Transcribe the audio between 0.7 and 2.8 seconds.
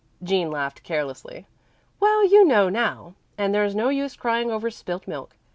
carelessly. "Well, you know